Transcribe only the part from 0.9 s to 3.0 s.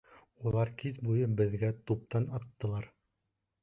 буйы беҙгә туптан аттылар.